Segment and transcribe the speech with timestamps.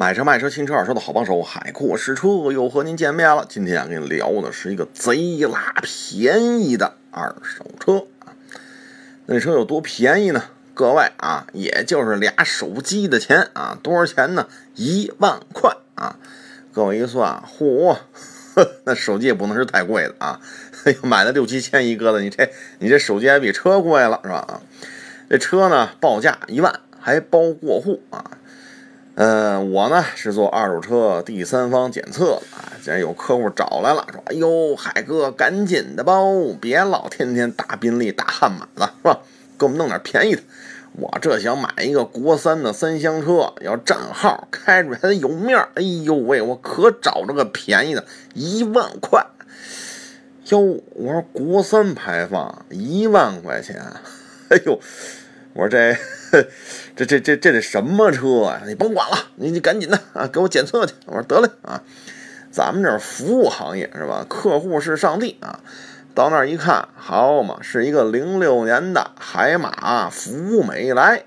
[0.00, 3.44] 买车卖车新车二手的好帮手，海阔试车又和您见面了。
[3.46, 8.32] 今天啊，跟你聊的是一个贼拉便宜的二手车啊。
[9.26, 10.42] 那车有多便宜呢？
[10.72, 13.78] 各位啊，也就是俩手机的钱啊。
[13.82, 14.48] 多少钱呢？
[14.74, 16.16] 一万块啊。
[16.72, 17.98] 各位一算，嚯，
[18.84, 20.40] 那手机也不能是太贵的啊。
[21.02, 22.48] 买了六七千一个的，你这
[22.78, 24.36] 你这手机还比车贵了是吧？
[24.36, 24.62] 啊，
[25.28, 28.38] 这车呢，报价一万，还包过户啊。
[29.14, 32.72] 呃，我呢是做二手车第三方检测的啊。
[32.82, 36.14] 既然有客户找来了，说：“哎呦，海哥，赶紧的吧，
[36.60, 39.20] 别老天天大宾利、大悍马了，是吧？
[39.58, 40.42] 给我们弄点便宜的。
[40.92, 45.68] 我这想买一个国三的三厢车，要占号，开出来还得有面儿。
[45.74, 49.26] 哎呦喂，我可找着个便宜的，一万块。
[50.48, 50.58] 哟，
[50.94, 53.76] 我说国三排放一万块钱，
[54.48, 54.80] 哎呦，
[55.52, 55.96] 我说这。”
[56.94, 58.62] 这这这这得什么车呀？
[58.64, 60.94] 你甭管了，你你赶紧的啊，给我检测去。
[61.06, 61.82] 我说得嘞啊，
[62.52, 64.24] 咱们这服务行业是吧？
[64.28, 65.58] 客户是上帝啊。
[66.14, 71.24] 到那儿一看，好嘛，是一个零六年的海马福美来。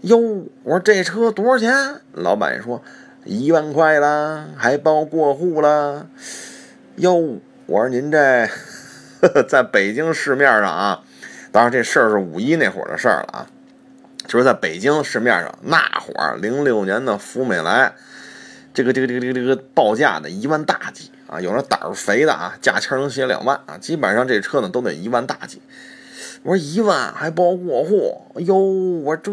[0.00, 0.18] 哟，
[0.64, 2.00] 我说这车多少钱？
[2.12, 2.82] 老板说
[3.24, 6.08] 一万块啦，还包过户了。
[6.96, 8.48] 哟，我说您这
[9.48, 11.02] 在北京市面上啊，
[11.52, 13.46] 当然这事儿是五一那会儿的事儿了啊。
[14.26, 17.92] 就是在北京市面上那会儿，零六年的福美来，
[18.72, 25.60] 这个这个这个这个这个报价的一万大几啊，有那胆儿肥的啊，价签能写两万啊，基本上这车呢都得一万大几。
[26.44, 29.30] 我说一万还包过户，哎呦，我这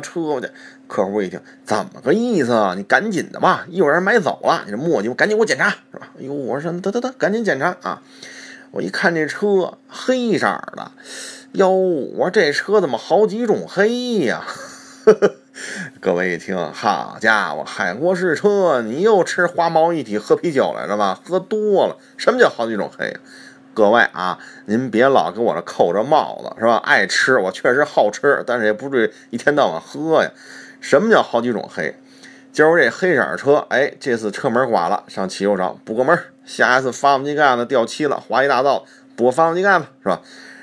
[0.00, 0.48] 车我去，
[0.86, 2.74] 客户一听怎么个意思啊？
[2.76, 6.08] 你赶紧的吧，一会儿人买走了，你这磨叽，赶紧给我检查是吧？
[6.18, 8.00] 哎呦，我说得得得，赶紧检查啊！
[8.72, 10.92] 我一看这车黑色的。
[11.52, 14.44] 哟，我说这车怎么好几种黑呀？
[16.00, 21.20] 各位一听，好家伙，海国试车，你又吃花毛一体喝啤酒来了吧？
[21.24, 23.16] 喝多了，什么叫好几种黑？
[23.74, 26.76] 各位啊，您别老给我这扣着帽子是吧？
[26.76, 30.30] 爱吃，我确实好吃，但是也不至于一天到晚喝呀。
[30.80, 31.94] 什么叫好几种黑？
[32.52, 38.84] 今儿这黑色车，哎，这次车门刮了，上汽修厂补个门；下一次发动机盖子掉漆了，划一大道，
[39.14, 40.20] 补发动机盖子是吧？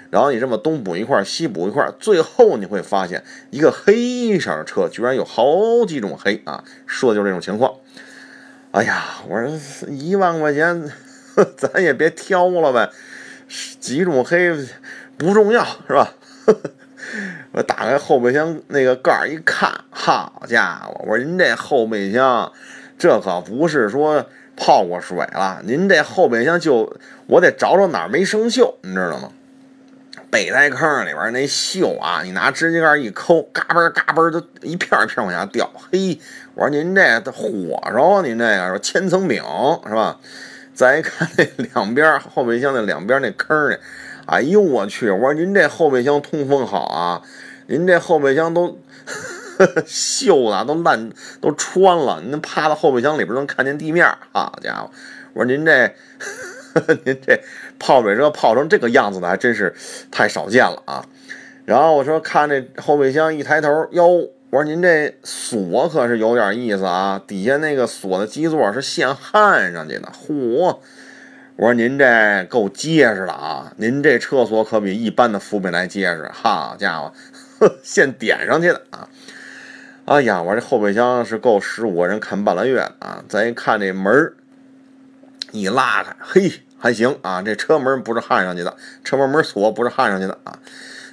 [0.10, 5.46] 然后你这么东补一块，西补一块，最后你会发现，一个黑色车居然有好
[5.88, 6.64] 几种黑啊！
[6.86, 7.74] 说的就是这种情况。
[8.72, 10.92] 哎呀，我说一万块钱，
[11.56, 12.90] 咱也别挑了呗，
[13.80, 14.54] 几种黑
[15.18, 16.14] 不重要是吧？
[17.58, 21.04] 我打开后备箱那个盖儿一看，好家伙！
[21.08, 22.52] 我说您这后备箱，
[23.00, 24.24] 这可不是说
[24.56, 29.32] 泡过水了，您这后备箱就我得找找哪儿没生锈，你知道吗？
[30.30, 35.68] 备胎坑里边那锈啊，你拿指甲盖一抠，嘎嘣嘎嘣都一片一片往下掉。
[35.92, 36.20] 嘿，
[36.54, 39.44] 我说您这火烧，您这个说千层饼
[39.88, 40.20] 是吧？
[40.76, 43.78] 再一看那两边后备箱那两边那坑呢，
[44.28, 45.10] 哎呦我去！
[45.10, 47.22] 我说您这后备箱通风好啊，
[47.66, 48.78] 您这后备箱都
[49.88, 51.10] 锈了，都烂
[51.42, 54.08] 都穿了，您趴在后备箱里边能看见地面。
[54.32, 54.92] 好家伙！
[55.34, 55.92] 我说您这。
[57.04, 57.42] 您这
[57.80, 59.74] 泡水车泡成这个样子的还真是
[60.12, 61.04] 太少见了啊！
[61.66, 64.06] 然后我说看这后备箱，一抬头，哟，
[64.52, 70.78] 我说您这锁可是有点意思啊，底下那个锁的基座是现焊上去的，嚯！
[71.58, 77.12] 我说您这够结实的啊，您这车锁可比一般的福美来结实，好家伙，
[77.82, 79.10] 现点上去的啊！
[80.06, 83.24] 哎呀，我这后备箱是够十五个人看半拉月的啊！
[83.28, 84.34] 咱一看这门
[85.52, 86.52] 一拉开，嘿。
[86.78, 90.60] 还行啊，这车门不是焊上去的，车门门锁不是焊上去的啊。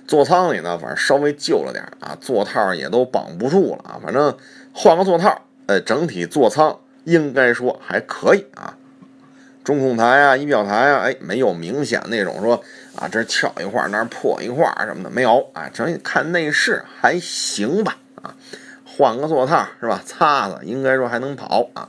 [0.07, 3.97] 座舱里呢，反正稍微旧了点啊，座套也都绑不住了啊。
[4.03, 4.37] 反正
[4.75, 8.77] 换个座套，呃，整体座舱应该说还可以啊。
[9.65, 12.63] 中控台啊，仪表台啊，哎，没有明显那种说
[12.95, 15.69] 啊，这翘一块儿那儿破一块儿什么的，没有啊。
[15.73, 18.37] 整体看内饰还行吧啊。
[18.85, 20.01] 换个座套是吧？
[20.05, 21.89] 擦擦，应该说还能跑啊。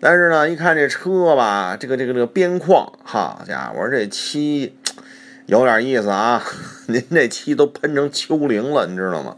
[0.00, 4.76] 但是呢，一看这车吧，这个这个这个边框，好家伙，我说这漆
[5.46, 6.42] 有点意思啊！
[6.86, 9.36] 您这漆都喷成丘陵了，你知道吗？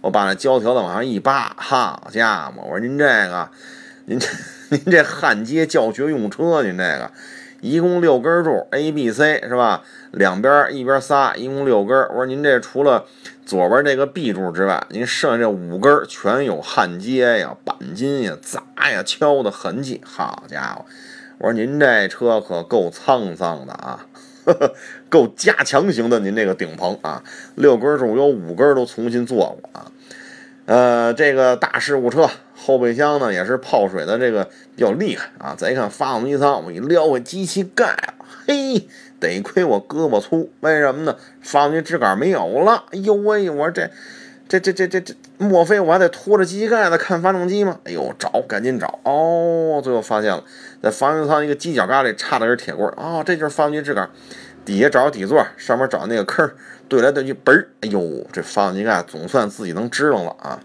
[0.00, 3.48] 我把那胶条子往上一扒，好家伙，我说您这个，
[4.06, 4.28] 您这
[4.70, 7.10] 您这焊接教学用车，您这个
[7.60, 9.84] 一共六根柱，A、B、C 是吧？
[10.10, 11.96] 两边一边仨，一共六根。
[12.08, 13.04] 我说您这除了
[13.46, 20.00] 左边这个 B 柱之外，您剩下这五根全有焊接呀、钣金呀、砸呀、敲的痕迹。
[20.04, 20.84] 好家伙，
[21.38, 24.06] 我说您这车可够沧桑的啊，
[25.08, 26.18] 够加强型的。
[26.18, 27.22] 您这个顶棚啊，
[27.54, 29.86] 六根柱有五根都重新做过啊。
[30.64, 34.44] 呃，这个大事故车后备箱呢也是泡水的这个
[34.76, 35.54] 比较厉害啊。
[35.56, 38.14] 再一看发动机舱，我一撩开机器盖，
[38.46, 38.86] 嘿，
[39.18, 41.16] 得亏我胳膊粗，为什么呢？
[41.40, 42.84] 发动机支杆没有了。
[42.92, 43.90] 哎呦喂，我说这
[44.48, 47.80] 这这这这这，莫非我还得拖着机器盖子看发动机吗？
[47.84, 50.44] 哎呦，找，赶紧找哦，最后发现了，
[50.80, 54.08] 在发动机舱一个犄角旮里插了根铁棍啊，这就是发动机支杆。
[54.64, 56.48] 底下找底座，上面找那个坑，
[56.88, 60.60] 对来对去，嘣儿，哎呦，这发动机盖总算自己能支棱了啊！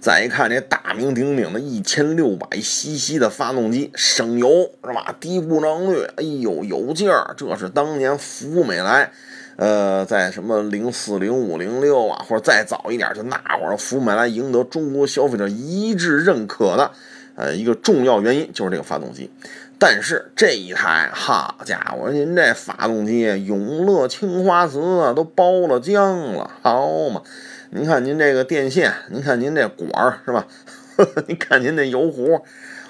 [0.00, 5.14] 再一看这大名鼎鼎的1600 cc 的发动机，省油是吧？
[5.20, 7.32] 低故障率，哎呦，有劲儿！
[7.36, 9.12] 这是当年福美来，
[9.56, 16.90] 呃，在什么04、05、06啊，或者再早一点，就那会儿福美来赢得中国消费者一致认可的，
[17.34, 19.30] 呃，一个重要原因就是这个发动机。
[19.78, 27.22] 但是这一台，好家伙，您这发动机永乐青花瓷啊，都包了浆了，好嘛？
[27.70, 30.46] 您看您这个电线，您看您这管儿是吧？
[31.26, 32.44] 您看您这油壶，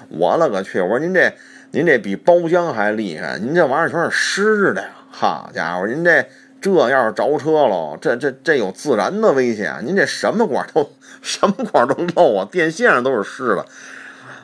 [0.09, 0.81] 我勒个去！
[0.81, 1.33] 我说您这，
[1.71, 4.89] 您这比包浆还厉害，您这玩意儿全是湿的呀！
[5.09, 6.23] 好家伙，您这
[6.61, 10.91] 这要是着车了，这这这有自燃的危险，您这什么管都
[11.23, 13.65] 什么管都漏啊，电线上都是湿的。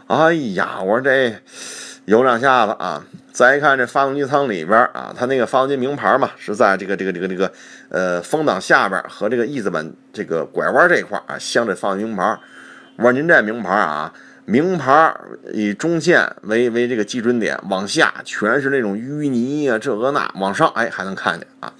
[0.09, 1.35] 哎呀，我说这。
[2.05, 3.05] 有两下子啊！
[3.31, 7.51] 再一看这发动机舱里边啊，它那个发动机名牌嘛，是在这个这个这个这个
[7.89, 12.35] 呃风挡下边和这个翼子板这个拐弯这块啊镶着发动机名牌。
[12.95, 14.11] 我说您这名牌啊，
[14.45, 15.15] 名牌
[15.53, 21.71] 以中线为为这个基准点，往下全是那种淤泥啊，这个那，往上哎还能看见啊。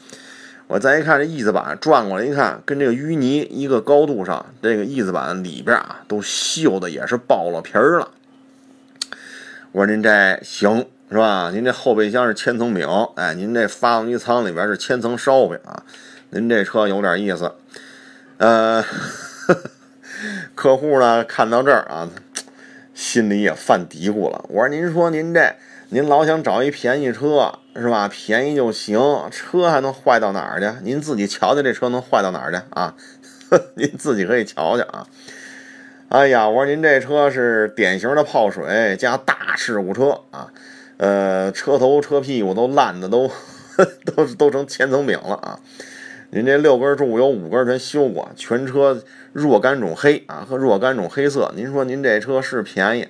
[0.68, 8.08] 我再一看这翼子板转过来一看，跟这个淤泥一个高度上，这个翼子板里边啊都锈的也是爆了皮儿了。
[9.72, 11.52] 我说您这行是吧？
[11.54, 15.84] 您这后备箱是千层饼，哎，您这发动机舱里边是千层烧饼啊！
[16.32, 17.52] 您这车有点意思。
[18.38, 18.84] 呃，
[20.56, 22.10] 客户呢看到这儿啊，
[22.96, 24.44] 心里也犯嘀咕了。
[24.50, 25.56] 我说您说您这，
[25.90, 28.08] 您老想找一便宜车是吧？
[28.08, 29.00] 便宜就行，
[29.30, 30.68] 车还能坏到哪儿去？
[30.84, 32.96] 您自己瞧瞧这车能坏到哪儿去啊？
[33.76, 35.06] 您自己可以瞧瞧啊。
[36.10, 40.52] 哎呀，我说您这车是典型的泡水加大事故车啊，
[40.98, 43.30] 呃，车头车屁股都烂的都
[44.04, 45.60] 都都成千层饼了啊！
[46.32, 49.04] 您这六根柱有五根全修过，全车
[49.34, 51.54] 若干种黑啊和若干种黑色。
[51.56, 53.08] 您说您这车是便宜？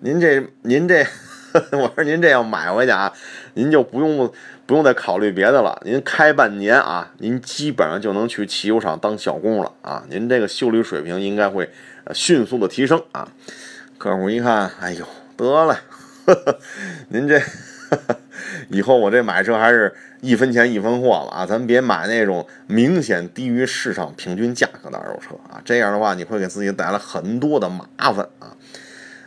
[0.00, 1.06] 您这您这，
[1.72, 3.10] 我说您这要买回去啊，
[3.58, 4.32] 您就不用
[4.66, 5.76] 不用再考虑别的了。
[5.84, 10.04] 您开半年啊，您基本上就能去汽修厂当小工了啊！
[10.08, 11.68] 您这个修理水平应该会。
[12.14, 13.28] 迅速的提升啊！
[13.98, 15.04] 客户一看，哎呦，
[15.36, 15.76] 得了，
[17.10, 17.38] 您这
[18.70, 21.44] 以后我这买车还是一分钱一分货了啊！
[21.44, 25.60] 咱别买那种明显低于市场平均价格的二手车啊！
[25.64, 28.56] 这样的话，你会给自己带来很多的麻烦啊！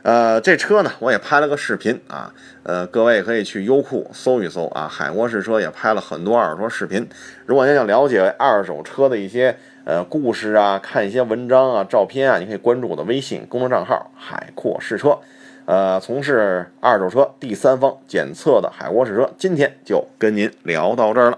[0.03, 2.33] 呃，这车呢，我也拍了个视频啊，
[2.63, 7.07] 呃，各位可以去优酷搜一搜啊，海阔试车也拍了很多二手车视频。
[7.45, 9.55] 如果您想了解二手车的一些，
[9.85, 15.19] 呃，故事啊，看一些文章啊，照片啊，你可以关注我的微信公众账号“海阔试车”，
[15.65, 19.29] 呃，从事二手车第三方检测的海阔试车。
[19.37, 21.37] 今天就跟您聊到这儿了。